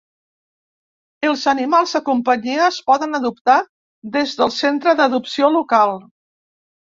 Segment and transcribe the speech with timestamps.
[1.27, 3.57] Els animals de companyia es poden adoptar
[4.15, 5.97] des del centre d'adopció local.